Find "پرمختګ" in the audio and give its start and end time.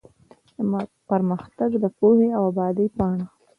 1.09-1.71